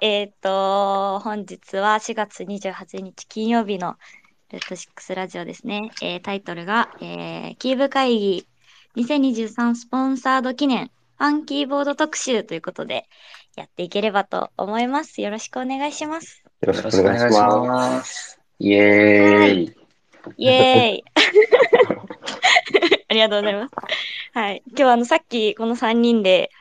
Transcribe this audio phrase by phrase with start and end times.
[0.00, 3.96] えっ、と、本日は4月28日金曜日の
[4.52, 5.90] ルート6ラジオですね。
[6.00, 8.46] えータイトルが、えーキーブ会議
[8.96, 13.08] 2023スポンサード記念ファンキーボード特集ということで
[13.56, 15.20] やっていければと思います。
[15.20, 16.44] よろしくお願いします。
[16.60, 18.40] よろしくお願いします。
[18.60, 19.74] イエーイ。
[20.36, 21.04] イエーイ
[23.10, 23.74] ありがとうございます。
[24.32, 24.62] はい。
[24.68, 26.52] 今日はあの、さっきこの3人で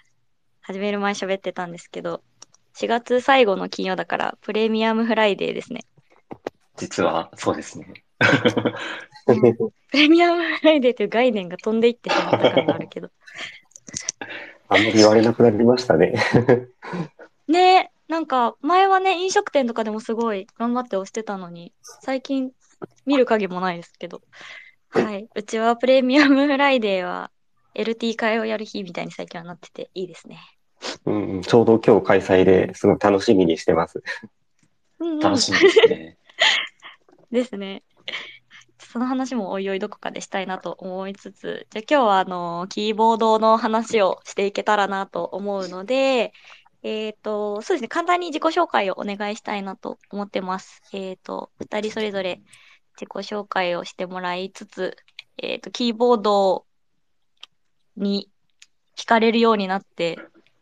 [0.62, 2.24] 始める前喋ってたんですけど、
[2.80, 5.82] 4月最後の金曜だからプレミアムフライデーですね。
[6.78, 8.04] 実は、そうですね。
[9.26, 13.10] プレミアムフライデーという概念が飛んでいってしまった感があるけど。
[14.70, 16.14] あんまり言われなくなりましたね。
[17.48, 22.52] ねえ、なんか前はね、飲食店とかでもすごい頑張って押してたのに、最近
[23.08, 24.22] 見る影もないですけど。
[24.90, 25.28] はい。
[25.34, 27.32] うちはプレミアムフライデーは
[27.74, 30.38] LT 会をやる日みたいに最近はなってていいですね。
[31.06, 34.04] うんうん、ちょうど今日開催ですごい楽しみにしてます。
[35.00, 36.18] うんうん楽しみですね。
[37.32, 37.84] ですね。
[38.80, 46.32] その話もおいおいどこかでしたいなと思いつつ、じゃあ今日はあの、キーボードの話をしていけたらなと思うので、
[46.84, 50.82] えっ、と、そうですね、簡単に自己紹介をお願いしたいなと思ってます。
[50.94, 52.42] えっ、と、二人それぞれ
[52.96, 54.96] 自己紹介をしてもらいつつ、
[55.38, 56.66] えっ、と、キーボード
[57.98, 58.32] に
[58.96, 60.18] 惹かれるようになって、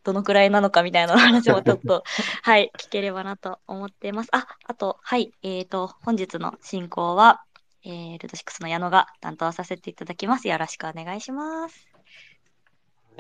[0.06, 2.04] どのくらいなのかみたいな話もちょっと、
[2.44, 4.30] はい、聞ければなと思ってます。
[4.32, 7.44] あ、あと、はい、えっ、と、本日の進行は、
[7.84, 10.48] えー、ルート6の矢野が担当させていただきます。
[10.48, 11.88] よろしくお願いします。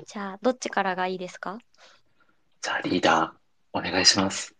[0.05, 1.57] じゃあ、どっちからがいいですか？
[2.61, 4.55] じゃあ、リーダー、お願いします。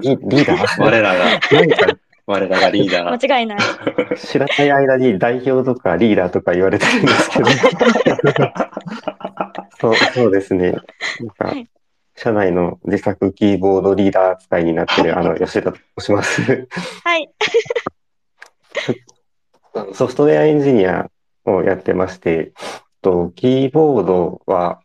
[0.00, 0.66] リリーダー？
[0.82, 1.40] 我らが、
[2.28, 3.10] 我らがリーダー。
[3.26, 3.58] 間違いない。
[4.18, 7.46] 知らない間に代表とかリーダーとか言われてるんですけど。
[9.80, 10.72] そうそうですね。
[10.72, 11.66] なんかはい、
[12.16, 16.68] 社内の自作キーボードリーダー扱いになってる、あの、吉田と申します。
[17.02, 17.30] はい。
[19.94, 21.10] ソフトウェアエンジニア
[21.46, 22.52] をやってまして、
[23.00, 24.82] とキーボードは、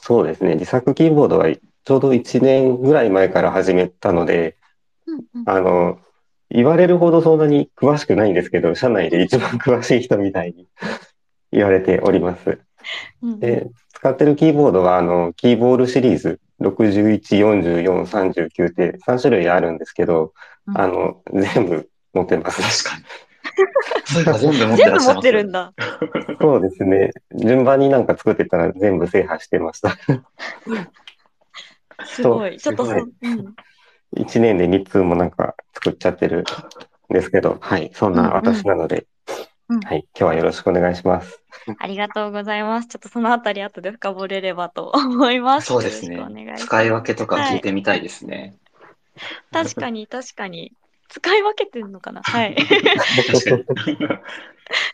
[0.00, 4.58] そうですね、自作キーボードはちょうど1年ぐらい前から始めたので、
[5.06, 6.00] うんうんあの、
[6.50, 10.66] 言われるほどそんなに詳しくないんですけど、社内で一番詳しい人みたいに
[11.52, 12.58] 言われております。
[13.40, 20.32] で、使ってるキーボードは、あの、キーボールシリーズ、61、44、39って3種類あるんですけど、
[20.68, 22.84] うんあの、全部持ってます。
[22.84, 23.04] 確かに。
[24.38, 25.72] 全部持って全部持らってるんだ。
[26.40, 27.10] そうですね。
[27.34, 29.96] 順番になんか作ってたら全部制覇してました。
[32.04, 32.58] すごい。
[32.58, 33.54] ちょっとそ、すごいうん。
[34.14, 36.44] 1年で3つもなんか作っちゃってる
[37.10, 39.06] んですけど、はい、そんな私なので、
[39.68, 41.42] うんはい、今日はよろしくお願いします。
[41.78, 42.88] ありがとうございます。
[42.88, 45.66] ちょっとそのあたり後で深掘れればと思います。
[45.66, 46.50] そうですねよろしくお願いし。
[46.50, 48.56] ます使い分けとか聞いてみたいですね。
[49.50, 50.72] 確かに、確かに。
[51.08, 52.22] 使い分けてるのかな？
[52.24, 52.54] はい。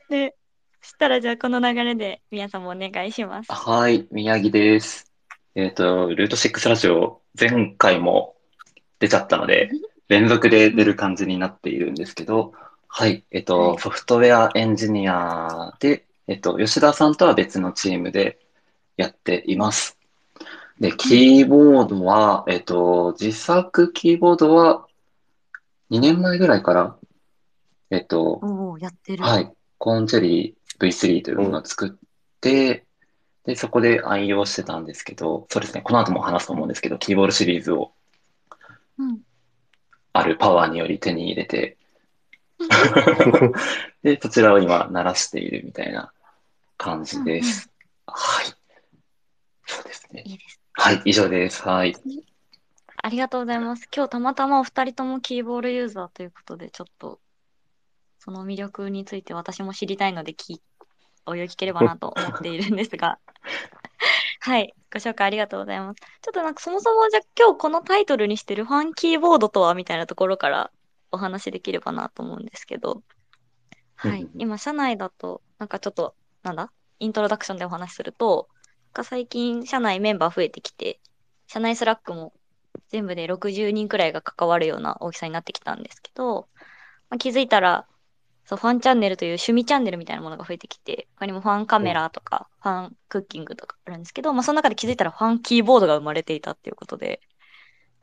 [0.08, 0.34] で、
[0.80, 3.52] そしたらじゃあこの流れで皆さんもお願いします。
[3.52, 5.12] はい、宮城です。
[5.54, 8.31] えっ、と、ルート6ラジオ、前回も
[9.02, 9.68] 出ちゃったので、
[10.06, 12.52] 連続で出る感じになっているんですけど、
[12.86, 18.38] はい、えっ、と、はいソフトウェアエンジニアで、えっ、と、吉田さんとは別のチームで
[18.96, 19.98] やっています。
[20.78, 24.86] で、キーボードは、えっ、と、自作キーボードは
[25.90, 26.96] 2年前ぐらいから、
[27.90, 29.24] えっ、と、おおやってる。
[29.24, 29.50] はい。
[29.78, 31.90] コーンチェリー V3 というものを作っ
[32.40, 32.86] て、
[33.46, 38.01] で、そこで愛用してたんですけど、そうですね、この後も話すと思うんですけど、キーボードシリーズをうん。
[40.12, 41.78] あるパワーにより手に入れて、
[44.02, 46.12] で、そちらを今鳴らしているみたいな
[46.76, 47.70] 感じです。
[48.06, 48.46] はい。
[49.66, 50.22] そうですね。
[50.24, 50.60] いいです。
[50.74, 51.62] はい、以上です。
[51.62, 51.94] はい。
[53.04, 53.88] ありがとうございます。
[53.94, 57.20] 今日たまたまお二人ともキーボードユーザーということで、ちょっと、
[58.18, 60.62] その魅力について私も知りたいので、き、
[61.26, 63.18] お湯聞ければなと思っているんですが。
[64.44, 64.74] はい。
[64.92, 66.00] ご紹介ありがとうございます。
[66.00, 70.72] ちょっとなんかそもそもじゃあ今日このタイトルにしてるファンキーボードとはみたいなところから
[71.12, 73.04] お話しできればなと思うんですけど。
[73.94, 74.28] はい。
[74.36, 78.48] 今、社内だと、なんかちょっと、なんだイントロダクションでお話しすると、
[78.86, 80.98] なんか最近社内メンバー増えてきて、
[81.46, 82.32] 社内 Slack も
[82.88, 86.48] 全部で60人くらいが関わるような大きさになってきたんですけど、
[87.10, 87.86] まあ、気づいたら、
[88.52, 97.20] そう、ファンチャンネルという趣味チャンネルみたいなものが増えてきて、他にも fan-camera とか、 fan-cooking とかあるんですけど、まあ、その中で気づいたら fan-keyboard が生まれていたっていうことで、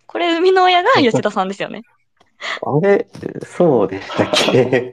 [0.08, 1.84] これ生みの親が吉田さんですよね。
[2.64, 3.08] あれ、
[3.46, 4.92] そうでしたっけ？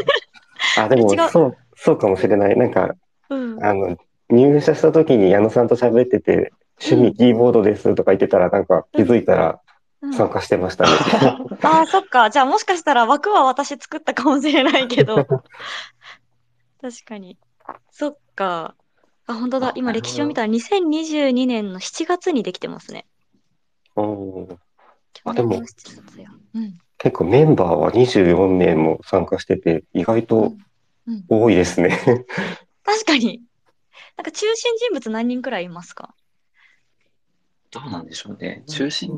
[0.78, 2.56] あ、でもそう、そうかもしれない。
[2.56, 2.94] なんか、
[3.28, 3.62] うん。
[3.62, 3.98] あの、
[4.30, 9.67] 入社した時に矢野さんと喋ってて、趣味キーボードですとか言ってたら、なんか気づいたら、うん
[10.00, 10.90] 参加してましたね。
[11.62, 12.30] ああ、そっか。
[12.30, 15.16] じゃあもしかしたら枠は私作ったかもしれないけど。
[16.80, 17.36] 確かに。
[17.90, 18.76] そっか。
[19.26, 19.72] あ、本当だあ。
[19.74, 23.06] 今歴史を見たら2022年の7月にできてますね。
[23.96, 24.58] うん
[25.24, 26.30] あでも7月や。
[26.54, 26.78] うん。
[26.96, 30.52] 結構メンバーは24名も参加してて、意外と
[31.06, 31.98] うん、多いですね。
[32.84, 33.42] 確かに。
[34.16, 36.14] なんか中心人物何人くらいいますか？
[37.70, 38.62] どうなんでしょうね。
[38.66, 39.10] 中心、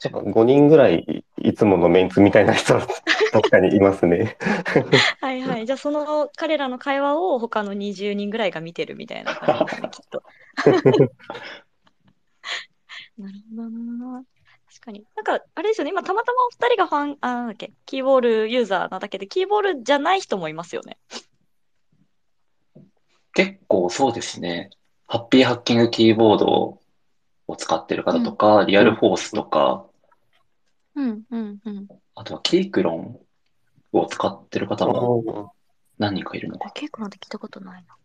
[0.00, 2.86] じゃあ5人ぐらいいつものメンツみたいな人 は
[3.32, 4.36] 確かにいますね。
[5.20, 5.66] はいはい。
[5.66, 10.22] じゃあその彼らの会話を他の20人ぐらいが見てるみたいな感じですね、 きっと。
[13.18, 14.24] なるほどな。
[14.70, 15.04] 確かに。
[15.14, 15.90] なんか、あれですよね。
[15.90, 20.96] 今、たまたまお二人がファン、あ、なんだっけ、キーボールユーザーなだけで、キーボールじゃない人もいますよね。
[23.34, 24.70] 結構そうですね。
[25.06, 26.78] ハッピーハッキングキーボード
[27.48, 29.89] を使ってる方とか、リアルフォースとか、
[30.96, 31.88] うん、うん、うん。
[32.14, 33.18] あとはキークロン
[33.92, 35.52] を使ってる方も
[35.98, 36.70] 何人かいるのか。
[36.74, 37.96] 結構なんて聞いたことないな。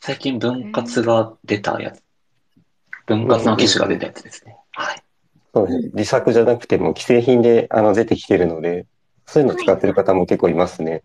[0.00, 2.02] 最近分割が出たやつ。
[3.06, 4.56] 分割の機種が出たやつですね。
[4.72, 5.02] はい。
[5.54, 8.86] そうですね自作じゃなくても既製品であの出てきてるので、
[9.26, 11.02] そういうの使ってる方も結構いますね。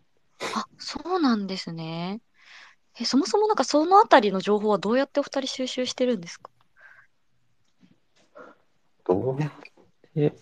[0.55, 2.21] あ、そうなんですね。
[2.99, 6.49] え、そもそもなんかそのあたりの情報はどうやってお二人収集してるんですか？
[9.05, 9.51] どうやっ
[10.13, 10.33] て、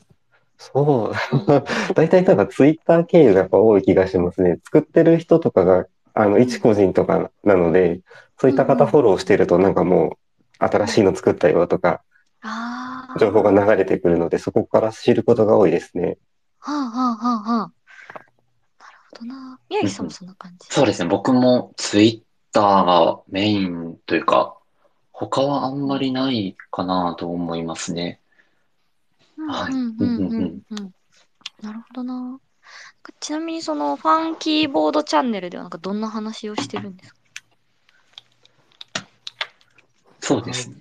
[0.58, 4.60] そう、大体なんかツイッター経由がやっぱ多い気がしますね。
[4.64, 8.02] 作ってる人とかが、あの、一個人とかなので、
[8.40, 10.18] そういった方フォローしてるとなんかも
[10.62, 12.02] う、新しいの作ったよとか、
[12.42, 13.20] ああ。
[13.20, 16.18] 情報が流れてくるので、そこから知ることが多いですね。
[16.60, 17.72] はあはあはあはあ。
[18.80, 19.60] なるほどな。
[19.70, 20.68] 宮城さんもそんな感じ？
[20.70, 21.10] そうですね。
[21.10, 24.58] 僕もツイッターがメインというか、
[25.12, 28.20] 他はあんまりないかなと思いますね。
[29.38, 30.94] うんはいうんうんうんうん。
[31.62, 32.40] なるほどな。
[33.20, 37.20] ちなみにそのファンキーボードチャンネルではなんかどんな話をしてるんですか？
[40.20, 40.76] そうですね。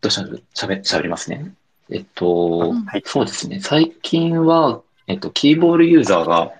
[0.00, 1.52] どうしたらしゃべ、しゃべりますね。
[1.90, 3.60] えっと、うんはいそうですね。
[3.60, 6.52] 最近は、えっと、キーボールユーザーが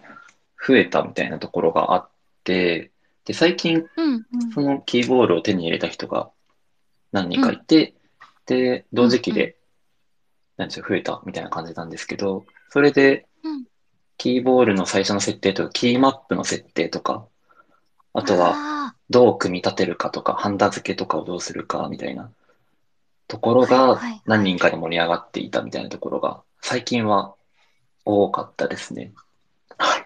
[0.66, 2.08] 増えたみたいなところがあっ
[2.44, 2.90] て、
[3.24, 4.52] で、最近、うんうん。
[4.52, 6.30] そのキーボールを手に入れた人が
[7.12, 7.94] 何人かいて、
[8.46, 9.55] で、同時期うんうで、
[10.56, 13.64] なんですよ、増えたみたいな感じなんですけど、それでうん、
[14.16, 17.26] キーボールの最初の設定とか、キーマップの設定とか、
[18.12, 22.30] あとは、あどう組み立てるかとか、ハンダ付けとかをどうするかみたいな
[23.28, 27.34] ところはいが何人かで盛り上がっていたみたいなところが最近は
[28.04, 29.12] 多かったですね。
[29.78, 30.00] はい。
[30.00, 30.04] ー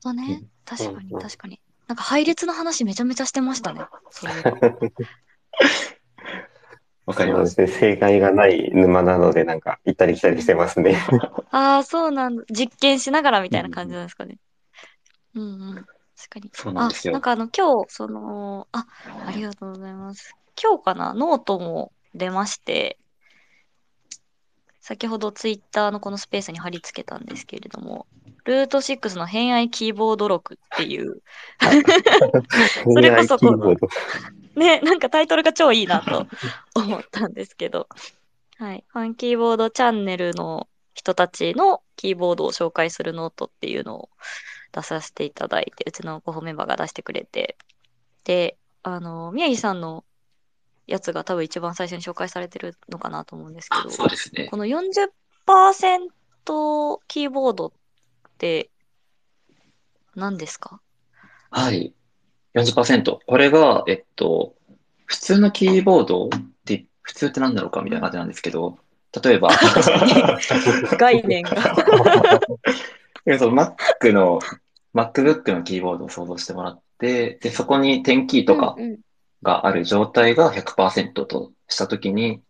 [0.00, 0.44] そうね。
[0.64, 1.60] 確かに確かに。
[1.86, 3.80] なんか配列の話めちゃめちゃしてましたね。
[4.10, 4.58] そういえば。
[7.06, 7.46] わかりま。
[7.46, 7.66] すすね。
[7.68, 10.96] 正解がない沼なので、なんか行ったり来たりしてますね。
[11.50, 12.44] ああ、そうなんだ。
[12.50, 14.38] 実験しながらみたいな感じなんですかね。
[15.34, 15.74] うんうん。
[15.74, 15.86] 確
[16.30, 16.50] かに。
[16.52, 18.86] そうなんですよあ、なんかあの、今日、その、あ、
[19.24, 20.36] ありがとうございます。
[20.60, 22.98] 今日かな、ノートも出まして、
[24.80, 28.06] 先ほどツイッターのこのスペースに貼り付けたんですけれども、
[28.44, 31.22] ルート6の偏愛キーボード録っていう、
[32.94, 33.76] それこそこの
[34.56, 36.26] ね、なんかタイトルが超いいなと
[36.74, 37.88] 思ったんですけど、
[38.58, 38.84] はい。
[38.88, 44.08] ファンキーボードチャンネルの人たちのキーボードを紹介するノートっていうのを
[44.72, 47.58] 出させていただいて、うちの広報メンバーが出してくれて、
[48.24, 50.04] で、あの、宮城さんの
[50.86, 54.48] やつが多分一番最初に紹介されてるのかなと思うんですけあ、ど、そうですね。
[54.50, 55.10] この40%
[57.08, 57.72] キーボードっ
[58.38, 58.70] て
[60.14, 60.80] 何ですか？
[61.50, 61.92] はい。
[62.56, 63.18] 40%。
[63.26, 64.54] これが、えっと、
[65.04, 66.28] 普通のキーボードっ
[66.64, 68.78] て、普通って何だろうかみたいな感じなんですけど、
[69.22, 69.50] 例えば、
[70.98, 71.54] 概念が。
[73.24, 74.40] で その Mac の、
[74.94, 78.98] MacBook のキーボードを想像してもらって、で、そこに点キーとかうんうん
[79.42, 82.42] がある状態が100%としたときに、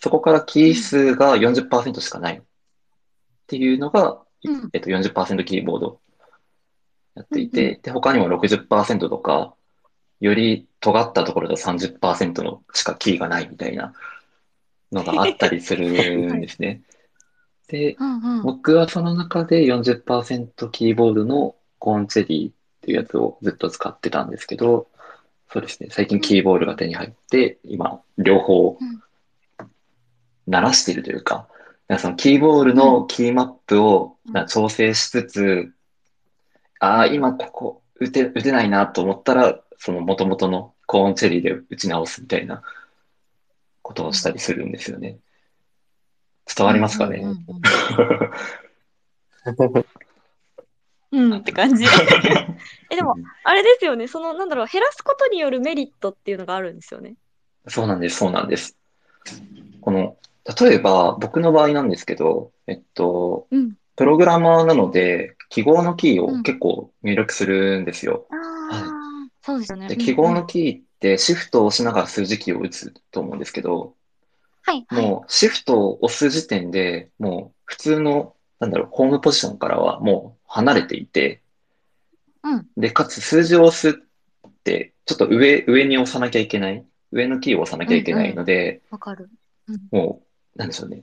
[0.00, 2.42] そこからキー数が40%しかないっ
[3.46, 6.00] ていうのが、うんえっと、40%キーボード
[7.14, 9.54] やっていて、で、他にも60%とか、
[10.20, 13.92] より尖ったところだと30%のしかキーがないみたいな
[14.92, 15.88] のがあったりする
[16.34, 16.82] んですね。
[17.68, 18.42] で、うんうん。
[18.42, 24.88] 僕はその中で40%キーボードのコーンチェリーっていうやつをずっと使ってたんですけど、
[25.52, 29.02] そうですね、最近キーボードが手に入って、今、両方うん
[30.46, 31.46] 鳴らしているというか、
[31.88, 34.16] かそのキーボールのキーマップを
[34.48, 35.72] 調整しつつ、
[36.82, 42.60] ああ、今ここ打て、打てないなと思ったら、その元々のコーンチェリーで打ち直すみたいな
[43.82, 45.18] ことをしたりするんですよね。
[46.52, 47.36] 伝わりますかね、うんうん
[51.12, 51.84] うんうん、 って感じ。
[52.90, 54.08] え、でも、あれですよね。
[54.08, 57.14] その、なんだろう、減らすことによるメリットっていうのがあるんですよね。
[57.68, 58.76] そうなんです、そうなんです。
[59.80, 60.16] この、
[60.60, 63.76] 例えば僕の場合なんですけど、えっと、うん。
[63.94, 68.26] プログラマーなので、記号のキーうんを結構入力するんですよ。
[68.30, 68.36] あ
[68.72, 69.88] あ、そうですよね。
[69.88, 73.94] で、うん記号のキーってシフトを押しながら数字キーを打つと思うんですけど、
[74.62, 75.06] はい、はい。
[75.06, 81.42] もうシフトを押す時点でもう普通の、なんだろう、ホームポジションからはもう離れていて、
[82.42, 82.66] うん。
[82.76, 89.28] で、かつ数字を押すって、ちょっと上、上に押さなきゃいけない、上のキーを押さなきゃいけないので、わかる。
[89.90, 90.22] も
[90.54, 91.02] う、なんでしょうね。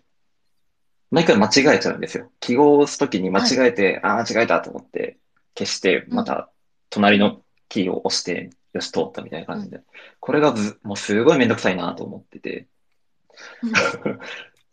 [1.11, 2.29] 毎回間違えちゃうんですよ。
[2.39, 5.17] 記号を押すときに間違えて、ああ、間違えたと思って
[5.57, 6.49] 消して、また
[6.89, 9.81] 隣のキーを押して、よし、通ったみたいな感じで。
[10.19, 12.67] これがずもうすごいめんどくさいなと思ってて。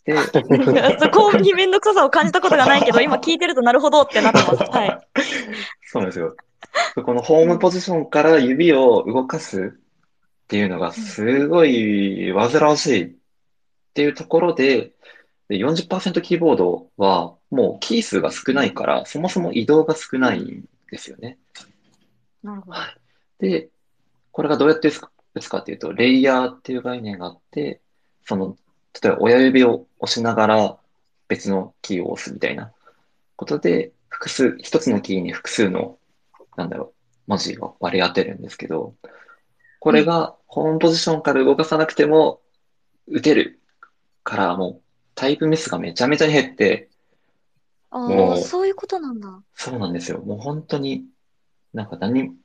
[0.04, 0.16] で、い
[0.74, 4.70] やそこにめんどくささを感じたことがないけど、今聞いてるとなるほどってなってます。
[4.70, 5.08] はい。
[5.82, 6.36] そうなんですよ。
[7.04, 13.14] このホームポジションから指を動かすっていうのがすごい煩わしいっ
[13.94, 14.92] ていうところで、
[15.48, 21.38] で40%キーボードはもうキー数が少ないから、そもそも移動が少ないんですよね。
[22.42, 22.78] なるほど。
[23.38, 23.68] で、
[24.32, 24.88] これがどうやって
[25.34, 27.80] 打つかっていうと、レイヤーっていう概念があって、
[28.24, 28.56] その、
[29.02, 30.78] 例えば親指を押しながら
[31.28, 32.72] 別のキーを押すみたいな
[33.36, 35.98] ことで、複数、一つのキーに複数の、
[36.56, 36.94] なんだろ
[37.26, 38.94] う、文字を割り当てるんですけど、
[39.80, 42.40] これがホームポジションから動かさなくても
[43.06, 43.60] 打てる
[44.24, 44.82] から、もう
[45.16, 46.88] タイプミスがめちゃめちゃに減って、
[47.90, 49.42] あもうあ、そういうことなんだ。
[49.54, 50.18] そうなんですよ。
[50.18, 51.06] もう本当に、
[51.72, 52.36] なんか何、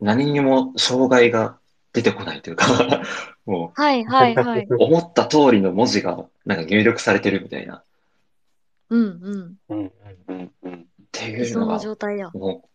[0.00, 1.58] 何にも障害が
[1.92, 3.02] 出てこないというか、
[3.46, 4.66] もはい、はい、はい。
[4.68, 7.84] う思った通りの文字がなんか入力されてるみたいな、っ
[8.90, 9.56] うん、うん。
[9.68, 9.92] うん
[10.28, 12.30] うんうんて理想のいうのが、状態や。
[12.30, 12.68] もう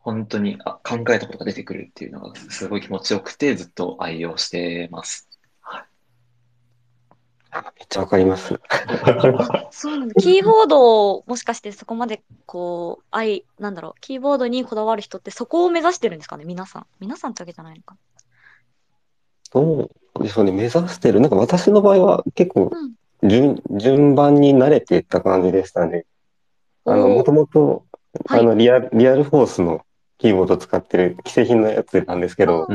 [0.00, 5.29] 本当にあ考えたことが出てくるっていうのがすごい気持ちよくてずっと愛用してます。
[7.52, 8.60] あめっちゃわかります。
[8.68, 10.14] あ、 そうなんだ。
[10.14, 16.86] キーボードをもしかしてそこまでこう、愛、なんだろう、キーボードにこだわる人ってそこを目指してるんですかね、皆さん。
[17.00, 17.96] 皆さんってわけじゃないのか
[19.52, 20.52] そうでしょうね。
[20.52, 21.20] 目指してる。
[21.20, 26.06] なんか私の場合は結構うん順、順番に慣れていった感じでしたね。
[26.84, 27.84] あの、もともと、
[28.26, 29.82] はいあの、リアル、リアルフォースの
[30.18, 32.66] キーボード使ってる既製品のやつなんですけど、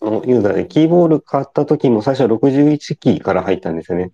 [0.00, 4.12] のユーザーでキーボード買った時も最初は61キーから入ったんですよね。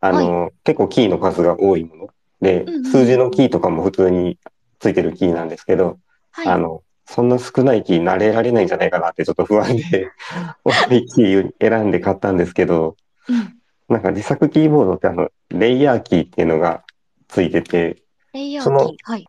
[0.00, 2.08] あの、結構キーの数が多いもの。
[2.40, 4.38] でうんうん、数字のキーとかも普通に
[4.78, 5.98] ついてるキーなんですけど、
[6.30, 6.46] はい。
[6.46, 10.10] あの、そんな少ないキー慣れられないんじゃないかなってちょっと不安で、
[10.64, 12.96] 多いキー選んで買ったんですけど、
[13.28, 13.58] うん。
[13.88, 16.84] なんか自作キーボードってあの、レイヤーキーっていうのが
[17.26, 17.96] ついてて、
[18.34, 18.92] レイヤーその。
[19.02, 19.26] はい。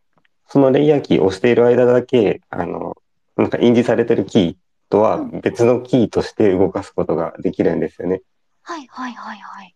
[0.48, 2.98] そのレイヤーキーを押している間だけ、あの、
[3.38, 4.56] なんか印字されてるキー
[4.89, 8.22] とは別のキーとして動かすことができるんですよね。
[8.63, 9.75] はい、はい、はい、はい。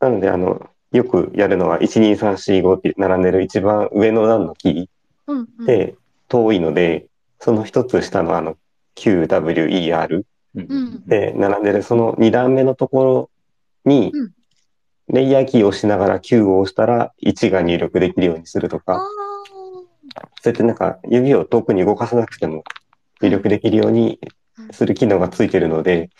[0.00, 5.94] なので、あの、よくやるのは12345って並んでる一番上の段のキ、ーで
[6.28, 7.06] 遠いので、
[7.38, 8.56] その一つ下のあの
[8.96, 10.24] QWER
[11.06, 13.30] で並んでるその二段目のところ
[13.84, 14.12] に、
[15.08, 19.00] レイヤーキーを押しながら Q を押したら1が入力できるようにするとか、
[20.42, 22.64] そうやってなんか指を遠くに動かさなくても
[23.20, 24.18] 入力できるように
[24.72, 26.10] する機能がついてるので、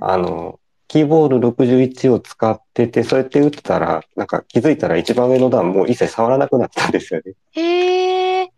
[0.00, 7.34] あの、キーボード61を使ってて、そうやって打ったら、なんか気づいたら一番上の段もう一切触らなくなったんですよね。
[7.52, 8.50] へえ。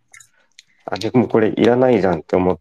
[0.87, 2.59] あ、でもこれいらないじゃんって思っ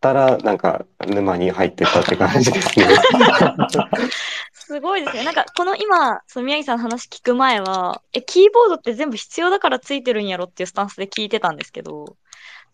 [0.00, 2.86] たら、なんか沼に入ってったって感じですね。
[4.52, 5.24] すごいですね。
[5.24, 12.16] なんか、この今、その宮城さんの話聞く前は、え、キーボードって全部必要だからついてるんやろっていうスタンスで聞いてたんですけど、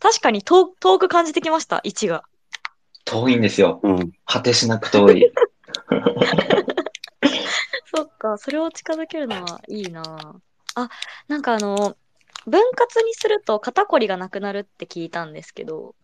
[0.01, 2.25] 確かに遠遠く感じてきました、位置が。
[3.05, 3.81] 遠いんですよ。
[3.83, 4.13] うん。
[4.25, 5.33] 果てしなく遠い。
[7.95, 10.03] そっか、それを近づけるのはいいな
[10.75, 10.89] あ。
[11.29, 11.97] なんかあの、
[12.47, 15.95] 分割にすると肩こりがなくなるって聞いたんですけど、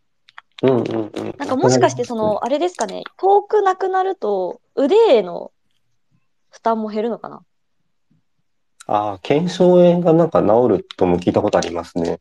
[0.63, 1.35] うんうんうん。
[1.39, 5.53] なんかもしかしてその、あれですかね、遠くなくなると腕への
[6.51, 7.43] 負担も減るのかな？
[8.87, 12.19] ああ、腱鞘炎がなんか治るとも聞いたことありますね。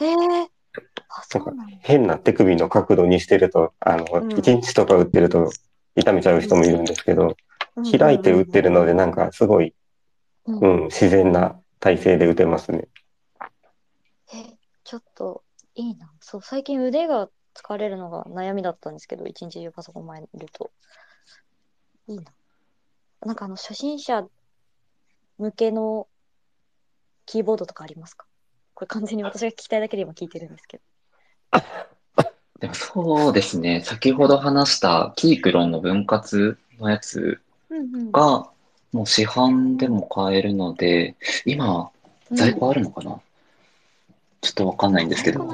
[0.00, 0.14] へえ。
[0.14, 1.76] あ、そうなんだ。
[1.80, 5.50] 変な手首の角度にしてると、あの、うん1日とか打ってると
[5.96, 7.36] 痛めちゃう人もいるんですけど、
[7.98, 9.74] 開いて打ってるのでなんかすごい、
[10.46, 12.88] うんうん、自然な体勢で打てますね。
[14.34, 15.42] え、ちょっと
[15.74, 16.10] いいな。
[16.20, 20.70] そう、最近腕が疲れるのが悩みだったんですけど、一日中パソコン前にいると。
[22.08, 22.24] いいな。
[23.24, 24.26] なんかあの、初心者
[25.38, 26.08] 向けの
[27.26, 28.26] キーボードとかありますか？
[28.74, 30.82] これ完全に私が聞きたいだけで今聞いてるんですけど。
[32.60, 33.80] でもそうですね。
[33.80, 38.12] 先ほど話したキークロンの分割のやつうんうん。
[38.12, 38.48] が、
[38.92, 41.90] もう市販でも買えるので、今、
[42.30, 43.20] 在庫あるのかな、
[44.40, 45.44] ちょっとわかんないんですけど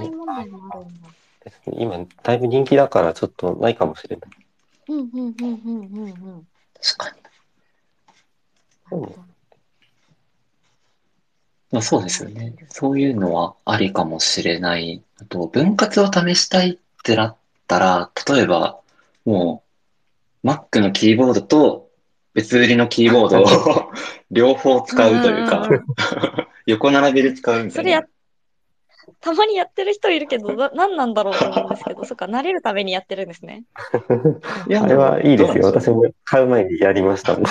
[1.73, 4.31] 今、だいぶ人気だからちょっとないかもしれない。
[4.89, 6.49] うんうんうんうんうんうん。
[6.81, 7.17] 確かに。
[8.91, 9.38] うん
[11.71, 12.55] まあそうですよね。
[12.69, 15.03] そういうのはありかもしれない。
[15.21, 18.79] あと、分割を試したいってなったら、例えば、
[19.25, 19.63] も
[20.45, 21.91] う、Mac のキーボードと
[22.33, 23.93] 別売りのキーボードを
[24.31, 25.69] 両方使うというか
[26.67, 28.03] 横並びで使うみたいなそれや。
[29.21, 33.65] たまにやってる人いるけど、な何なんだろうと思うんですけど、そっか、慣れるためにやってるんですね。
[34.69, 35.67] いやあれはいいですよ。
[35.67, 37.45] 私も買う前にやりましたもん。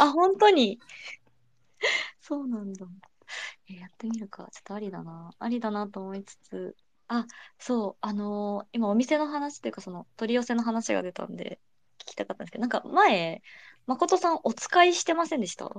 [0.00, 0.80] あ、本当に。
[2.20, 2.86] そうなんだ。
[3.70, 4.48] えやってみるか。
[4.52, 5.30] ちょっとありだな。
[5.38, 6.76] ありだなと思いつつ。
[7.08, 7.26] あ、
[7.58, 11.60] そう、あのー今お店の話っていうか、その取り寄せの話が出たんで、
[11.98, 13.42] 聞きたかったんですけど、なんか前、
[13.86, 15.70] 誠さんお使いしてませんでした？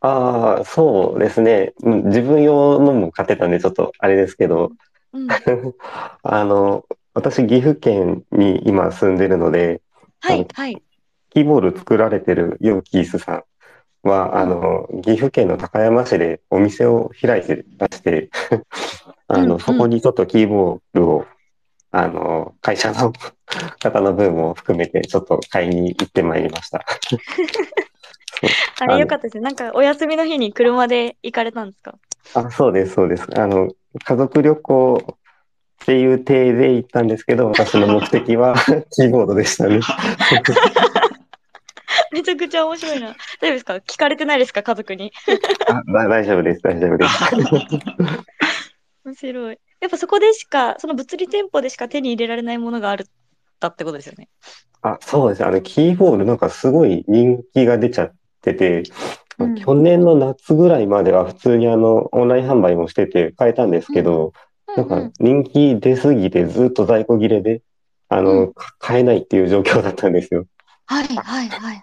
[0.00, 1.72] ああ、そうですね。
[1.82, 4.72] うん自分用のも買ってたんで、ちょっとあれですけど、
[5.12, 5.38] うん。
[6.22, 9.82] あの、私、岐阜県に今住んでるので、
[10.20, 10.82] はい、はい。
[11.30, 13.44] キーボード作られてるヨーキースさん
[14.02, 18.30] は、あの、岐阜県の高山市でお店を開いてまして、
[19.28, 21.24] あうんうんの、そこにちょっとキーボードを、
[21.92, 23.12] あの、会社の
[23.80, 26.84] 方の分も含めて、ちょっと買いに行ってまいりました。
[28.80, 29.42] あれよかったですね。
[29.42, 31.94] なんかお休みの日に車で行かれたんですか？
[32.34, 33.26] あ、そうです、そうです。
[33.38, 33.68] あの、
[34.04, 35.14] 家族旅行っ
[35.84, 38.54] ていう体で行ったんですけど、私の目的は
[38.90, 39.80] キーボードでしたね。
[42.14, 43.08] めちゃくちゃ面白いな。
[43.08, 43.16] 大丈
[43.48, 43.74] 夫ですか？
[43.76, 44.62] 聞かれてないですか？
[44.62, 45.12] 家族に。
[45.68, 47.10] あ、だ大丈夫です、大丈夫です。
[49.04, 49.58] 面白い。
[49.80, 53.06] やっぱそこでしか、その物理店舗でしか手に入れられないものがある
[53.60, 54.28] だってことですよね。
[54.82, 55.44] あ、そうです。
[55.44, 58.82] あの、キーボードなんかすごい人気が出ちゃってて、
[59.38, 64.32] うん去年の夏ぐらいまでは普通にあの、オンライン販売もしてて買えたんですけど、
[64.76, 67.62] なんか人気出すぎてずっと在庫切れで、
[68.08, 70.44] あうの、か買えないっていう状況だったんですよ。
[70.86, 71.82] はいはいはいはい。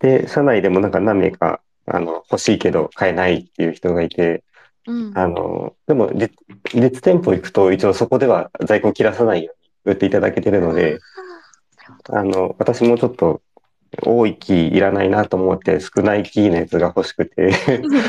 [0.00, 4.44] で、社内でもなんか何名か、あの、欲しいけど買えないっていう人がいて、
[4.86, 5.18] うん。
[5.18, 6.30] あの、でも、実
[6.74, 10.98] 実店舗行くと一応そこでは在庫切らさないように売っていただけてるので、
[12.10, 13.42] あの、私もちょっと
[14.02, 17.52] 多いキーいらないなと思って少ないキーのやつが欲しくて、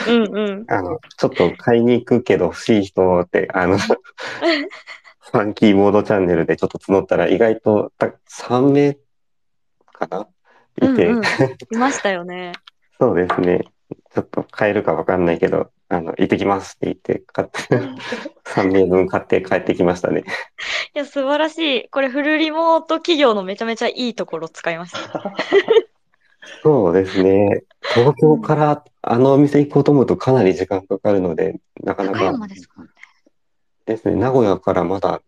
[0.08, 0.66] うんうん。
[0.72, 3.78] あの、ちょっと買いに行くけど欲しい人って、あの、
[5.32, 8.98] ファンキーボードチャンネルでちょっと募ったら意外とた3名
[9.94, 10.28] かな
[10.78, 12.54] いて、うんうん、いましたよね。
[13.00, 13.66] そうですね。
[14.14, 17.62] ちょっと買えるかわかんないけど、あの、行ってきますって言って買って、
[18.46, 20.24] 3名分買って帰ってきましたね。
[20.96, 21.90] いや、素晴らしい。
[21.90, 25.24] これフルリモート企業のめちゃめちゃいいところ使いました。
[26.64, 27.64] そうですね。
[27.94, 32.90] 東京からあのお店行こうと思うとかなり時間かかるので、なかな高か山ですかね。
[33.86, 34.16] ですね。
[34.16, 35.22] 名古屋からまだ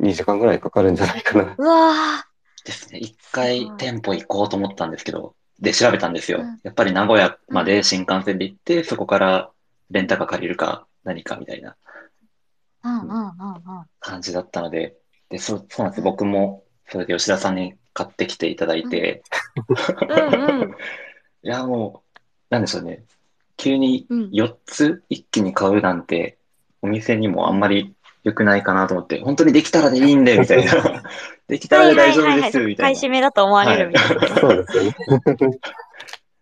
[0.00, 1.54] 2時間ぐらいかかるんじゃないかな。
[1.56, 2.27] うわ
[2.68, 2.98] ですね。
[2.98, 6.60] 一す回店舗行こうと思ったんですけど、で、調べたんですようん。
[6.62, 9.50] やっぱり名古屋まで新幹線で行って、そこから
[9.90, 11.76] レンタカー借りるか何かみたいな。
[14.00, 14.96] 感じだったので、
[15.30, 16.02] で、そう、そうなんです。
[16.02, 19.22] 僕も、それで吉田さんに買ってきていただいて。
[21.42, 22.18] いや、もう、
[22.50, 23.04] なんでしょうね。
[23.56, 26.38] 急にうん4つ一気に買うなんて、
[26.80, 27.94] お店にもあんまり
[28.28, 31.02] 良くないかなと思って、本当にできたらでいいんで、みたいな。
[31.48, 33.00] できたらで大丈夫です、みた買いな。
[33.00, 34.36] い占めだと思われるみたいな。
[34.36, 34.96] そうですよね。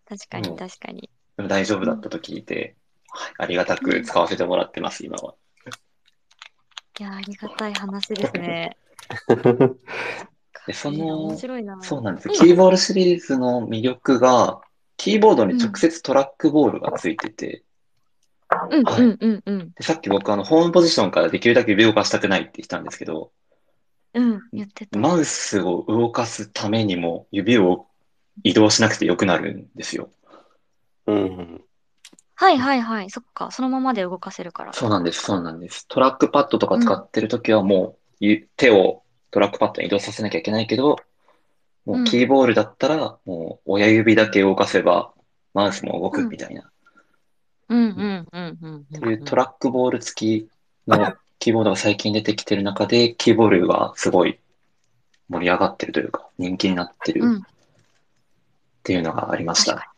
[0.07, 1.09] 確かに確かに。
[1.37, 2.75] でも大丈夫だったと聞いて、
[3.09, 5.35] はい、ありがたく使わせてもらってます、今は。
[6.99, 8.77] いや、ありがたい話ですね。
[10.67, 11.81] でその面白いな。
[11.81, 12.29] そうなんです。
[12.29, 14.59] うんキーボードシリーズの魅力が、
[14.97, 17.63] キーボードに直接トラックボールがついてて、
[18.71, 19.71] うんうんうんうん。
[19.71, 23.31] でさっき僕あの、ホームポジションからできるだけ指を動かしたくないって言ったんですけど、
[24.13, 24.97] うん、言ってた。
[24.97, 27.87] マウスを動かすためにも指を
[28.43, 30.09] 移動しなくてよくなるんですよ。
[31.07, 31.61] うん。
[32.35, 33.09] はいはいはい。
[33.09, 33.51] そっか。
[33.51, 34.73] そのままで動かせるから。
[34.73, 35.87] そうなんです、そうなんです。
[35.87, 40.97] トラックパッドとか使ってるときはもうゆ手をトラックパッドに移動させなきゃいけないけど、
[41.85, 45.13] もうキーボールだったらもう親指だけ動かせば
[45.53, 46.69] マウスも動くみたいな、
[47.69, 48.99] うんうんうんうんうん。
[48.99, 50.49] そういうトラックボール付き
[50.87, 54.39] のキーボードが最近出てきてる中で、キーボールがすごい
[55.29, 57.41] 盛り上がってるというか、人気になってるうんっ
[58.83, 59.91] ていうのがありました。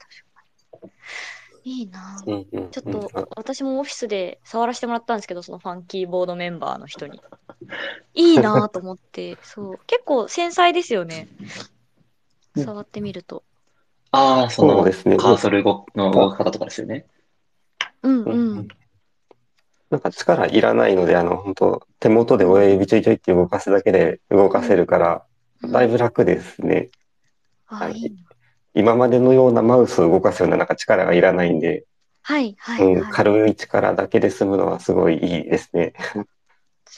[1.64, 2.32] いいなう。
[2.32, 7.22] んうんちょっうんと、私もオフィスで触らせてもらったんですけど、そのファンキーボードメンバーの人に。
[8.16, 9.80] いいなと思って、そう。
[9.86, 11.28] 結構繊細ですよね。
[11.40, 11.48] うん
[12.56, 13.44] 触ってみると。
[14.12, 17.06] ああ、そうですねカーソル動の動き方とかですよね。
[18.04, 18.68] うんうんうん。
[19.90, 25.26] なんか力いらないので、あの、本当手元で親指ちょいちょいって動かすだけで動かせるから、
[25.64, 26.90] だいぶ楽ですね。
[27.68, 28.14] あ、い。
[28.74, 31.86] 今までのようなマウスを動かすようななんか力がいらないんで、
[32.22, 33.12] はいはいうん、はい。
[33.12, 35.94] 軽い力だけで済むのはすごいいいですね。
[35.98, 36.24] 確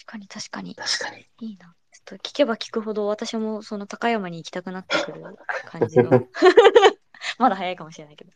[0.06, 0.76] かに確かに。
[0.76, 1.26] 確かに。
[1.40, 1.74] いいな。
[1.92, 5.24] ちょっと聞けば聞くほど私もその高山に行きたくなってくる
[5.66, 6.28] 感じの。
[7.38, 8.32] まだ早いかもしれないけど。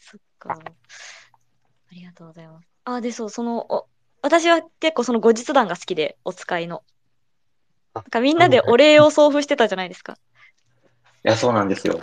[0.00, 0.58] そっか。
[1.94, 2.66] ありがとうございます。
[2.86, 3.86] あ、で、そう、その、お
[4.20, 6.82] 私は結構その後日談が好きで、お使いの。
[7.94, 10.18] あなんかみんなでお礼を送付してたじゃないですか。
[11.24, 12.00] いや、そうなんですよ。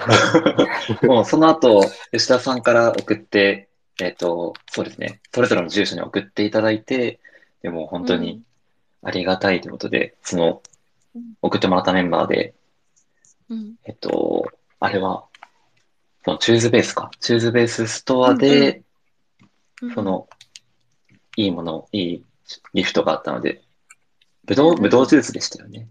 [1.04, 3.68] もうその後、吉田さんから送って、
[4.00, 7.20] えっと、そうですね、それぞれの住所に送っていただいて、
[7.62, 8.42] でも本当に
[9.04, 10.62] ありがたいということで、その
[11.14, 12.54] うん、送ってもらったメンバーで、
[13.50, 13.58] うん。
[13.58, 13.76] うん。
[13.84, 14.46] えっと、
[14.80, 15.26] あれは、
[16.24, 17.12] そのチューズベースか。
[17.20, 18.86] チューズベースストアで、うん
[19.94, 20.28] そ、の、
[21.38, 22.24] いいもの、いい
[22.74, 23.62] ギフトがあったので、
[24.46, 25.88] ぶどう、ぶどうジュースでしたよね。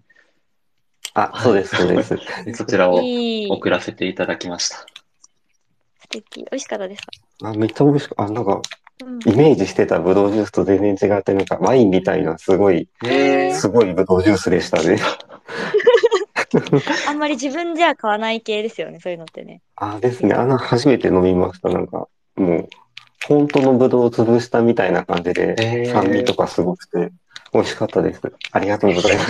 [1.14, 2.16] あ、そうです、そうです。
[2.44, 3.00] で そちらを。
[3.50, 4.76] 送らせていただきました。
[4.76, 4.84] 素
[6.08, 6.40] 敵。
[6.42, 7.48] 美味しかったですか？
[7.48, 8.60] あ、めっちゃ美味しく、あ、なんか、
[9.02, 12.86] うんイメージしてたブドウジュースと全然違って、なんかワインみたいな、すごい、
[13.54, 14.98] すごいブドウジュースでしたね。
[17.08, 19.62] あんまり自分じゃ買わない系ですよね、そういうのってね。
[19.76, 20.34] あ、ですね。
[20.34, 21.70] あの、初めて飲みました。
[21.70, 22.68] なんか、もう、
[23.26, 27.12] 本当のブドウを潰したみたいな感じで、酸味とかすごくて、
[27.52, 28.20] 美味しかったです。
[28.52, 29.22] ありがとうございま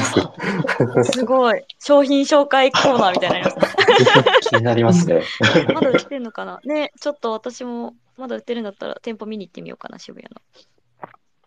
[1.05, 1.13] す。
[1.19, 1.65] すごい。
[1.79, 4.41] 商品紹介コーナーみたいになりました。
[4.51, 5.23] 気になりますね。
[5.75, 6.61] まだ売ってんのかな？
[6.65, 10.31] ね、ちょっと私もまだ売ってるんだったら店舗見に行ってみようかな、渋谷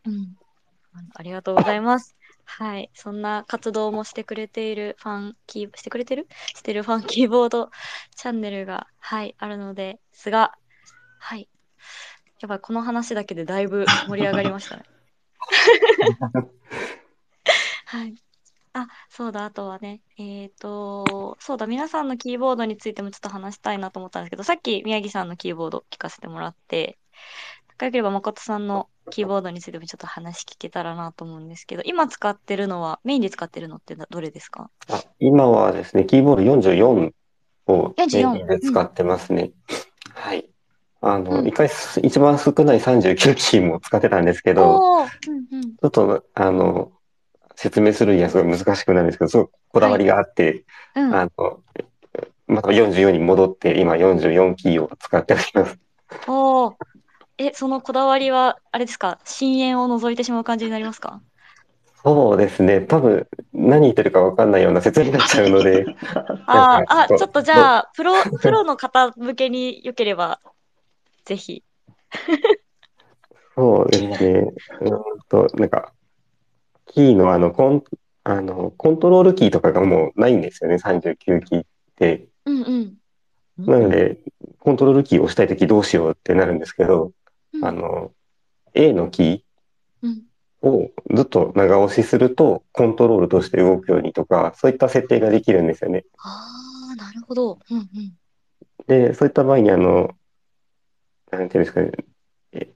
[0.06, 0.12] の。
[0.12, 0.36] うん。
[1.14, 2.16] ありがとうございます。
[2.46, 2.90] はい。
[2.96, 6.28] そんな活動もしてくれているファンキー、してくれてる？
[6.56, 7.70] してるファンキーボード
[8.16, 10.54] チャンネルが、はい、あるのですが、
[11.20, 11.48] はい。
[12.44, 14.84] やばい、この話だけでだいぶ盛り上がりましたね。
[17.86, 18.16] はい。
[18.74, 26.98] あ、そうだ、あとはね、えっ、と、そうだ、皆さんのキーボードについてもちょっと話したいなと思ったんですけど、さっき宮城さんのキーボード聞かせてもらって、
[27.70, 34.70] 仲良ければ誠さんのキーボードについてもちょっと話聞けたらなと思うんですけど、今使ってるのは、メインで使ってるのってどれですか？
[34.90, 37.14] あ今はですね、キーボード44
[37.68, 39.42] を44メインで使ってますね。
[39.42, 39.54] はい。
[41.06, 41.48] あの、うん。
[41.48, 44.80] 一回す、一番少ない39キーも使ってたんですけど、
[45.28, 45.62] うんうん。
[45.64, 46.92] ちょっと、あの、
[47.56, 50.64] 説明するにはすごい難しくなるんですけど、すごいこだわりがあって、
[50.96, 51.14] うん。
[51.14, 51.60] あの、
[52.48, 55.78] また44に戻って、今44キーを使っております。
[56.28, 56.74] おー。
[57.38, 59.20] え、そのこだわりは、あれですか？
[59.26, 61.22] 深淵を覗いてしまう感じになりますか？
[62.04, 62.82] そうですね。
[62.82, 65.86] 多分、何言ってるかわかんないような説明になっちゃうので、
[66.48, 66.86] あー。
[66.88, 70.40] あ、ちょっとじゃあ、プロ、プロの方向けに良ければ、
[71.26, 71.64] ぜひ。
[73.56, 74.18] そうですね。
[74.82, 75.94] うーんと、なんか、
[76.88, 77.84] キーのあの、コン、
[78.24, 82.28] あの、コントロールキーとかがもうないんですよね、39キーって。
[82.46, 82.98] うんうん。
[83.58, 84.20] なので、
[84.60, 87.12] コントロールキーを押したいときどうしようってなるんですけど、
[87.54, 88.12] うんあの、
[88.74, 89.46] A のキ
[90.02, 96.06] うんーをずっと長押しすると、コントロールとして動くようにとか、そういった設定ができるんですよね。
[96.18, 97.60] ああ、なるほど。
[97.70, 98.18] うんうん。
[98.88, 100.16] で、そういった場合にあの、
[101.38, 101.92] なんていうんですかね、
[102.52, 102.74] え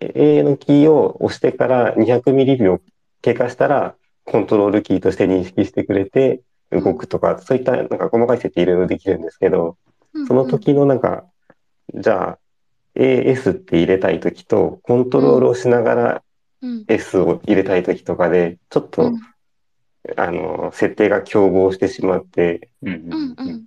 [0.00, 2.80] A のキーを押してから200ミリ秒
[3.22, 3.94] 経過したら、
[4.24, 9.76] コントロールキーとして認識してくれて動くとか、そういったなんか細かい設定いろいろできるんですけど、
[10.14, 11.24] うんその時のなんか、
[11.94, 12.38] じゃあ、
[12.96, 16.22] AS って入れたい時と、コントロールをしながら
[16.62, 16.84] うん。
[16.88, 19.20] S を入れたい時とかで、ちょっと、うん。
[20.16, 22.92] あの、設定が競合してしまって、うん。
[22.92, 23.64] うんうん。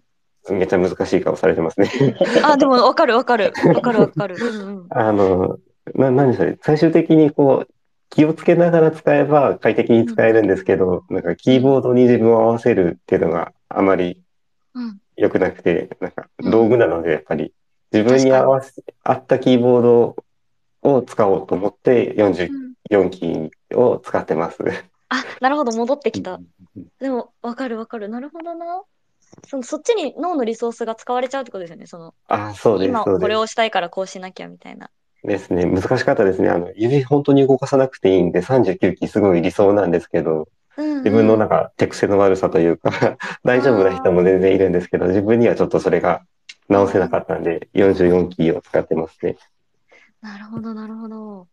[0.49, 1.89] めっちゃ難しい顔されてますね。
[2.43, 3.53] あ、でもわかるわかる。
[3.65, 4.35] わかるわかる。
[4.41, 4.87] うんうん。
[4.89, 5.59] あの、
[5.95, 6.57] な、なんでしょうね。
[6.61, 7.73] 最終的にこう、
[8.09, 14.21] 気をつけながら使えば快適に使えるんですけど、なんかキーボードに自分を合わせるっていうのがあまり
[14.73, 14.99] うん。
[15.15, 17.53] 良くなくて、なんかうん道具なのでやっぱり
[17.93, 20.15] 自分に合わせ、合ったキーボード
[20.81, 24.57] を使おうと思って44キーを使ってます。
[25.09, 26.33] あ、なるほど、戻ってきた。
[26.33, 26.47] うん
[26.99, 28.07] でも、わかるわかる。
[28.07, 28.83] なるほどな。
[29.47, 31.87] そのそっちに脳のリソースが使われちゃうってことですよね。
[31.87, 34.89] そのあ、そうです、今これをしたいからこうしなきゃみたいな。
[35.21, 35.27] す。
[35.27, 35.65] ですね。
[35.65, 36.49] 難しかったですね。
[36.49, 46.23] あの、指本当に動かさなくていいんで39キーすごい理想なんですけど、うんうん、自分のなんか手癖の悪さというか 大丈夫な人も全然いるんですけど、自分にはちょっとそれが
[46.69, 49.37] 直せなかったんで、44キーを使ってますね。
[50.21, 51.47] なるほど、なるほど。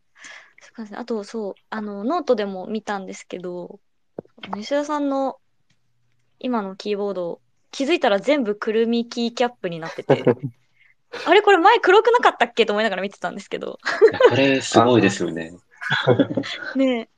[0.94, 3.80] あと、そう、あの、ノートでも見たんですけど、
[4.54, 5.38] 吉田さんの
[6.38, 10.24] 今のキーボード、気づいたら全部くるみキーキャップになってて、
[11.26, 13.78] あれこれ前黒くなかったっけと思いながら見てたんですけど。
[14.28, 15.52] これすごいですよね。
[16.76, 17.08] ね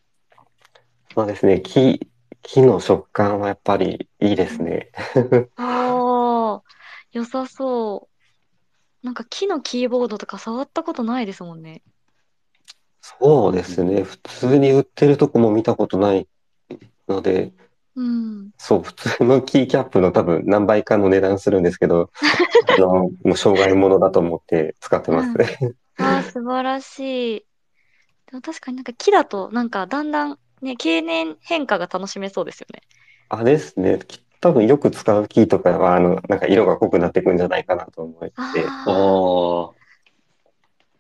[1.15, 1.61] そうですね。
[1.61, 2.09] 木、
[2.43, 4.91] 木の食感はやっぱりいいですね。
[5.57, 6.63] ああ、
[7.13, 8.09] 良さそ
[9.03, 9.07] う。
[9.07, 11.83] なんか木のキーボードとか触ったことないですもんね。
[13.01, 14.03] そうですね。
[14.03, 16.29] 普通に売ってるとこも見たことない
[17.09, 17.53] ので、
[17.95, 18.51] うん。
[18.59, 22.11] そう、普通のキーキャップの多分何倍かの値段するんですけど、
[22.69, 25.75] あの、もう障害物だと思って使ってますね。
[25.99, 27.47] ああ、素晴らしい。
[28.27, 32.83] でも確かになんか木だとなんかだんだんね、経年変化が楽しめそうですよね。
[33.29, 33.99] あれですね。
[34.07, 39.81] き多分よく使うキーとかは、あの、なんか色が濃くなっていくんじゃないかなと思って、ああ、おー、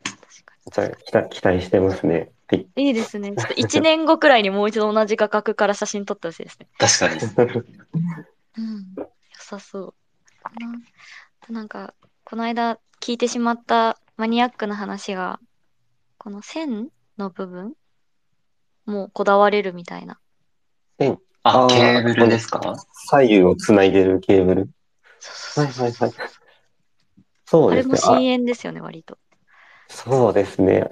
[0.04, 2.32] 確かじゃあ期待、期待してますね。
[2.50, 2.66] はい。
[2.76, 2.86] に。
[2.88, 3.32] いいですね。
[3.36, 6.68] ちょっと1年後くらいにもう一度同じ画角から写真撮ってほしいですね。
[6.78, 7.08] 確か
[7.44, 7.62] に。
[8.58, 8.94] うん。
[8.96, 9.06] 良
[9.38, 9.94] さそう。
[10.42, 10.72] かな。
[11.42, 15.40] あとなんか、この間聞いてしまったマニアックな話が、
[16.18, 17.74] この線の部分
[18.84, 20.18] もこだわれるみたいな。
[21.42, 22.60] ああ、ーケーブルですか？
[23.08, 24.70] 左右をつないでるケーブル。
[25.18, 26.40] そうそうそうそうはいはいはい
[27.50, 27.92] そうあれですね。
[27.92, 29.18] も深淵ですよね、割と。
[29.88, 30.88] そうですね。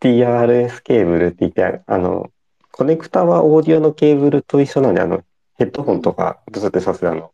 [0.00, 2.30] TRS ケーブルって言って、あの、
[2.72, 5.22] コネクタはオーディオのケーブルと一緒なんで、あの、
[5.58, 7.32] ヘッドホンとかブスってさすあの、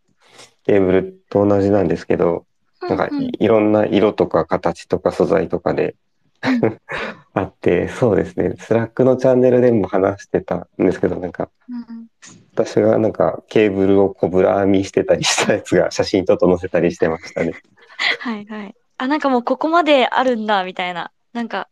[0.64, 2.46] ケーブルと同じなんですけど、
[2.80, 5.94] なんかいいろんな色とか形とか素材とかで
[6.42, 6.78] うん
[7.34, 8.54] あって、そうですね。
[8.58, 12.06] スラックのチャンネルでも話してたんですけど、なんか、うん
[12.54, 17.54] 私がなんかケーブルをコブラ編みしてたりしたやつが写真ちょっと載せたりしてましたね。
[18.20, 18.74] はいはい。
[18.98, 21.10] あ、なんかもうここまであるんだ、みたいな。
[21.32, 21.68] なんか、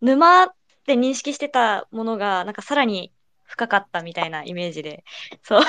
[0.00, 0.54] 沼っ
[0.86, 3.12] て認識してたものが、なんかさらに
[3.44, 5.04] 深かったみたいなイメージで。
[5.42, 5.62] そう。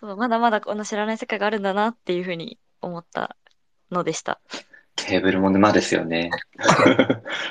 [0.00, 3.36] そう、まだまだこの知らない世界があるんだなっていうふうに思った
[3.90, 4.40] のでした。
[4.96, 6.30] ケーブルも沼ですよね。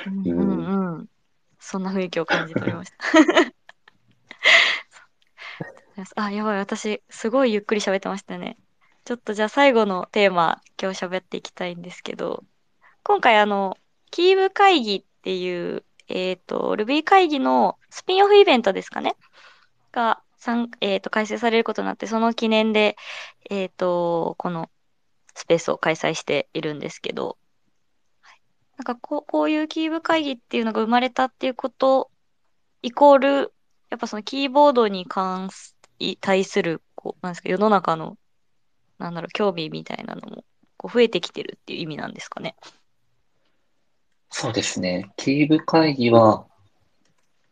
[0.06, 1.08] うんうんうん。
[1.58, 2.96] そんな雰囲気を感じておりました。
[6.16, 8.56] あ、やばい、私、すごいゆっくり喋ってましたね。
[9.04, 12.42] ちょっとじゃあ最後のテーマ、今日喋っていきたいんですけど、
[13.02, 13.76] 今回あの、
[14.14, 19.16] キーブ会議っていう、えっ、と、Ruby 会議のスピンオフイベントですかね？
[19.90, 20.22] が、
[20.80, 22.96] えっ、と、開催されることになって、その記念で、
[23.50, 24.70] えっ、と、この
[25.34, 27.38] スペースを開催しているんですけど、
[28.76, 32.12] なんかこう、こういうキーブ会議っていうのが生まれたっていうこと、
[32.82, 33.52] イコール、
[33.90, 38.16] やっぱそのキーボードに関す、い対する、こう、なんですか、世の中の、
[38.98, 40.44] なんだろう、興味みたいなのも、
[40.76, 42.54] こう、増えてきてるっていう意味なんですかね？
[44.36, 45.12] そうですね。
[45.16, 46.44] キーブ会議は、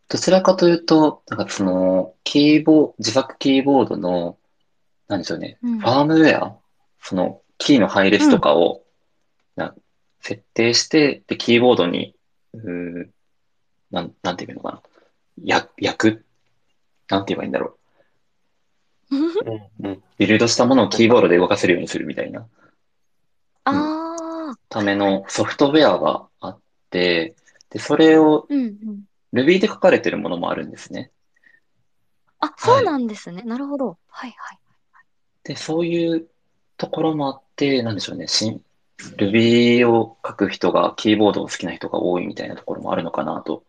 [0.08, 4.36] どちらかというと、なんかその、キーボー、自作キーボードの、
[5.06, 5.78] なんでしょうね、うん。
[5.78, 6.58] ファームウェア、
[7.00, 8.82] その、キーの配列とかを、
[9.54, 9.76] な
[10.22, 12.16] 設定して、で、キーボードに、
[12.52, 12.70] うー
[13.04, 13.10] ん、
[13.92, 14.82] なん、なんていうのかな。
[15.44, 16.24] や、焼く？
[17.08, 17.78] なんて言えばいいんだろ
[19.12, 19.16] う。
[19.16, 19.24] うん。
[19.84, 22.44] うんビルドしたものをキーボードで動かせるようにするみたいな。
[23.62, 26.26] ああ、ためのソフトウェアが
[26.92, 27.35] で、
[27.78, 29.05] それをうんうん。
[29.33, 31.11] Ruby で書かれてるものもあるんですね。
[32.38, 33.42] あ、そうなんですね。
[33.42, 33.96] なるほど。
[34.09, 34.59] はいはい。
[35.42, 36.28] で、そういう
[36.76, 38.61] ところもあって、なんでしょうね、し
[39.16, 43.64] Ruby を書く人が、キーボードを好きな人が多いみたいなところもあるのかなと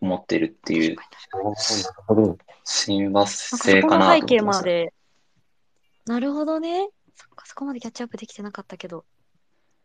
[0.00, 2.38] 思ってるっていう確かに確かになるほど。
[2.64, 4.62] 親和なんか性かなと思ってま。
[6.14, 6.88] なるほどね。
[7.14, 9.04] そっか、そこまでキャッチアップできてなかったけど、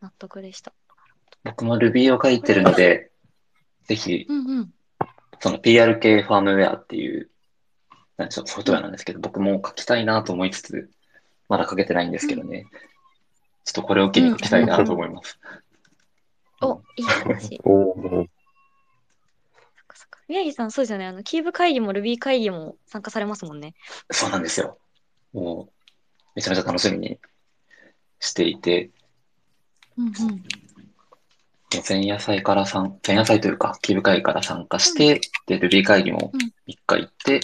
[0.00, 0.72] 納得でした。
[1.44, 3.10] 僕も Ruby を書いてるので、
[3.84, 4.72] ぜひ、うんうん。
[5.40, 7.30] その PRK ファームウェアっていう、
[8.16, 10.90] なんでしょう、ソフトウェアなんですけど、僕も書きたいなと思いつつ、
[11.48, 12.66] まだ書けてないんですけどね。
[13.64, 15.38] ちょっとこれを機に書きたいなと思います。
[16.60, 17.60] お、いい話。
[17.64, 18.26] おーそっ
[19.86, 20.20] かそっか。
[20.28, 21.06] 宮城さん、そうですよね。
[21.06, 23.74] あの、キーブ会議も Ruby 会議も参加されますもんね。
[24.10, 24.78] そうなんですよ。
[25.32, 25.72] もう、
[26.34, 27.18] めちゃめちゃ楽しみに
[28.20, 28.90] していて、
[29.96, 30.12] うんうん。
[31.86, 37.40] 前夜祭から参、前夜祭というか、キーブ会議から参加して、で、Ruby 会議もうん3日行って、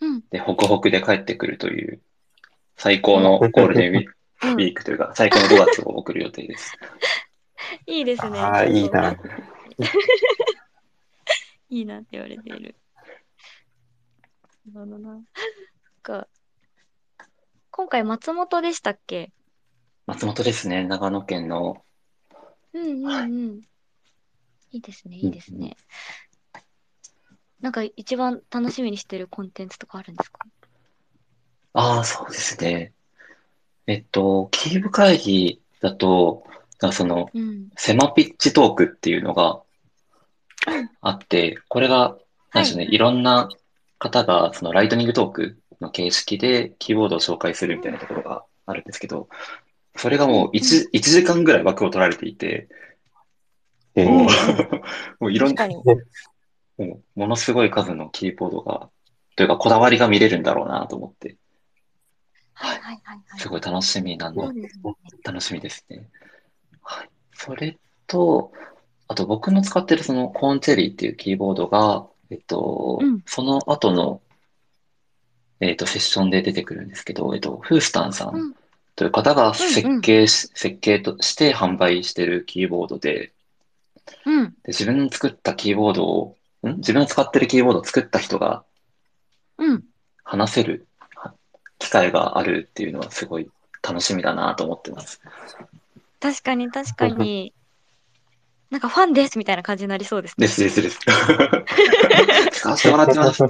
[0.00, 2.00] うんで、ホクホクで帰ってくるという、
[2.76, 6.76] 最高のゴールデンウィークうんウィークというか、最高の5月を送る予定です。
[7.86, 8.38] いいですね。
[8.38, 9.16] ああ、いいな。
[11.70, 12.76] いいなって言われている。
[14.72, 15.20] なるほどな。
[16.02, 16.28] か。
[17.70, 19.32] 今回松本でしたっけ？
[20.06, 20.84] 松本ですね。
[20.84, 21.82] 長野県の。
[22.74, 23.60] うんうんうん。
[24.72, 25.76] いいですね、いいですね。
[27.60, 30.40] なんか一番楽しみにしてるコンテンツとかあるんですか？
[31.72, 32.92] ああ、そうですね。
[33.86, 36.44] えっと、キーブ会議だと、
[36.92, 37.68] その、うん。
[37.76, 39.62] セマピッチトークっていうのが
[41.00, 42.18] あって、これが、
[42.52, 43.48] なんでしょうね、いろんな
[43.98, 49.28] 方が、そのライトニングトークの形式でキーボードを紹介するみたいなところがあるんですけど、
[49.96, 52.68] それがもう1、一時間ぐらい枠を取られていて、
[53.94, 54.80] えもうー、
[55.20, 55.76] もういろん確かに。
[56.76, 58.90] もうものすごい数のキーボードが、
[59.36, 61.36] というかこだわりが見れるんだろうなと思って、
[62.54, 63.40] はいはいはいはい。
[63.40, 64.68] すごい楽しみなんでね。
[65.22, 66.08] 楽しみですね。
[66.82, 67.10] はい。
[67.32, 68.52] それと、
[69.06, 74.20] あと僕の使ってるそのコーンチェリーっていうキーボードが、えっと、うんその後の、
[75.60, 78.54] えっと、セッションで出てくるんですけど、えっと、フースタンさうんん
[78.96, 83.32] という方が設計し、設計として販売してるキーボードで、
[84.24, 84.50] うん。
[84.50, 86.76] で自分の作ったキーボードを、ん？
[86.76, 88.64] 自分の使ってるキーボードを作った人が
[89.58, 89.84] うん。
[90.22, 91.34] 話せるは
[91.78, 93.48] 機会があるっていうのはすごい
[93.82, 95.20] 楽しみだなと思ってます。
[96.20, 97.52] 確かに確かに。
[98.70, 100.46] なんかファンですみたいな感じになりそうですね。
[100.46, 100.98] ですですです。
[102.50, 103.44] 使わせてもらってます。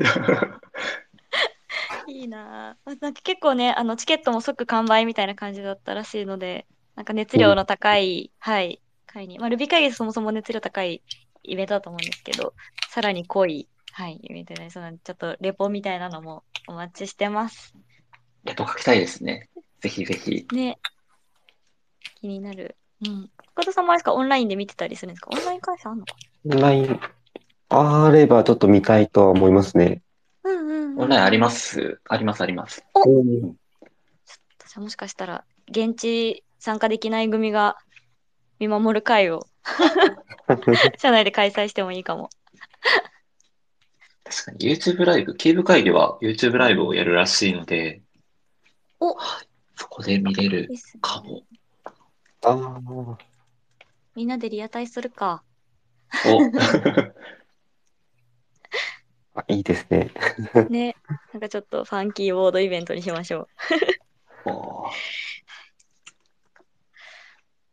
[2.25, 3.01] いいなぁ。
[3.01, 9.39] なんか結構ね、あの、チケットも即完売みたいな感じだったらしいので、なんか熱量の高い、はい、会に。
[9.39, 11.03] まあ、ルビー会議そもそも熱量高い
[11.43, 12.55] イベントだと思うんですけど、
[12.89, 17.75] さらに濃い、はい、イベントになりそうなんで、ちょっとレポみたいなのもお待ちしてます。
[18.45, 19.49] レポ書きたいですね。
[19.81, 20.47] ぜひぜひ。
[20.53, 20.79] ね。
[22.21, 22.77] 気になる。
[23.05, 23.31] うん。
[23.53, 25.31] 深田さんもあれですか、オンラインで見てたりするんですか？
[25.33, 26.15] オンライン開催あんのか
[26.47, 27.01] オンライン、
[27.69, 30.03] あればちょっと見たいとは思いますね。
[30.55, 31.01] うんうん、うん。
[31.01, 32.01] オンラインあります？
[32.09, 32.85] あります、あります。
[34.59, 37.77] 私はもしかしたら、現地参加できない組が
[38.59, 39.47] 見守る会を
[40.99, 42.31] 社内で開催してもいいかも。
[44.25, 48.01] 確かに YouTube ライブ、キーブ会議は YouTube ライブをやるらしいので、
[49.01, 50.69] おはい、そこで見れる
[51.01, 51.43] かも。
[52.43, 53.17] あー
[54.15, 55.43] みんなでリアタイするか。
[56.27, 56.41] お
[59.35, 60.11] あ、いいですね。
[60.71, 60.97] ね。
[61.33, 63.49] なんかちょっとファンキーボードイベントにしましょ
[64.45, 64.51] う。
[64.51, 64.97] おあり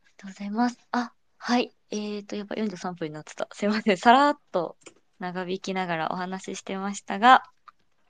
[0.03, 0.79] がとうございます。
[0.91, 1.71] あ、はい。
[1.91, 3.47] えーと、やっぱ43分になってた。
[3.51, 3.97] すいません。
[3.97, 4.77] さらっと
[5.19, 7.43] 長引きながらお話ししてましたが、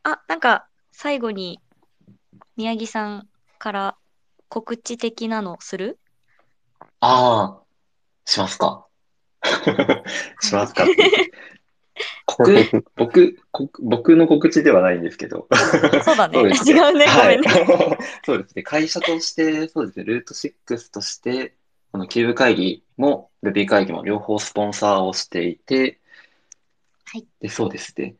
[0.03, 1.59] あ、なんか最後に
[2.55, 3.97] 宮城さんから
[4.47, 5.99] 告知的なのする？
[6.99, 7.63] ああ、
[8.25, 8.87] しますか。
[10.41, 11.31] しますかって。
[12.25, 15.47] 告僕、告僕の告知ではないんですけど。
[16.03, 16.39] そうだね。
[16.39, 17.05] 違うね。
[17.05, 17.97] ごはいめんね。
[18.25, 18.63] そうですね。
[18.63, 20.05] 会社として、そうですね。
[20.05, 21.55] ルート6として、
[21.91, 25.99] この Keeb 会議も Ruby 会議も両方スポンサーをしていて、
[27.05, 27.27] はい。
[27.39, 28.15] で、そうですね。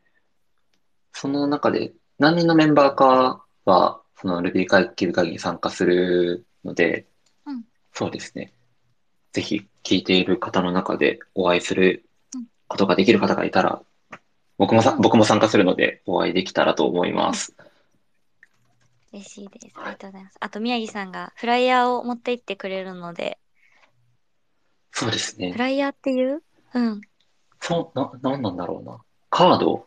[1.12, 7.06] その中で何人のメンバーかは、その Ruby 会議、キューブ会議に参加するので、
[7.46, 7.64] うん
[7.94, 8.54] そうですね。
[9.32, 12.11] ぜひ聞いている方の中でお会いするうん
[12.72, 13.82] ことができる方がいたら、
[14.56, 17.54] 僕もさ、うん僕も参加するのでお会いできたらと思います。
[19.12, 19.74] 嬉しいです。
[19.76, 20.36] ありがとうございます。
[20.40, 23.38] あと、宮城さんがフライヤーを持って行ってくれるので、
[24.90, 25.58] そうですねフ。
[25.58, 26.42] ライヤーっていう？
[26.74, 27.00] うん。
[27.60, 28.98] そう、な、なんなんだろうな。
[29.28, 29.86] カード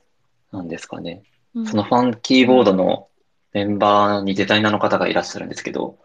[0.52, 1.24] なんですかね。
[1.56, 3.08] うんそのファンキーボードの
[3.54, 5.98] メンバーにデザイナーの方がいらっしゃるんですけど、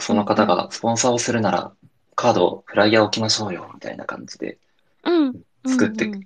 [0.00, 1.72] その方がスポンサーをするなら、
[2.16, 4.58] カード、フライヤー置きましょうよ、みたいな感じで、
[5.04, 5.42] うん。
[5.66, 6.20] 作ってうんうん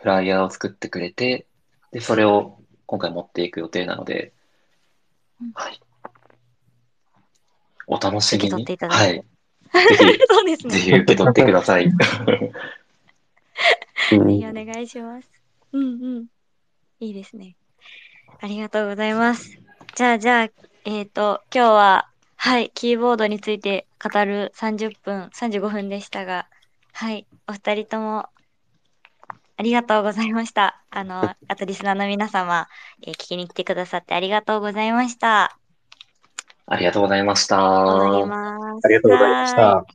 [0.00, 1.46] フライヤーを作ってくれて、
[1.90, 4.34] で、それを今回持っていく予定なので
[5.40, 5.80] うん、はい。
[7.86, 8.78] お楽しみに受け取ってい。
[8.78, 9.24] ただはい
[10.28, 10.78] そうですひ、ぜね。
[10.78, 11.86] ひ受け取ってください。
[11.86, 11.94] うん
[14.10, 15.28] ぜひお願いします。
[15.72, 15.86] うんう
[16.20, 16.26] ん。
[17.00, 17.56] いいですね。
[18.40, 19.58] ありがとうございます。
[19.94, 20.48] じゃあ、じゃあ、
[20.84, 26.46] えっ、と、今日は、はい、キーボードについて語る30分、35分でしたが、
[26.92, 28.28] はい、お二人とも、
[29.56, 30.84] ありがとうございました。
[30.90, 32.68] あの、あとリスナーの皆様、
[33.02, 35.58] えー聞きに来てくださってありがとうございました。
[36.68, 37.36] ありがとうございま
[38.26, 38.56] した。
[38.82, 39.86] ありがとうございました。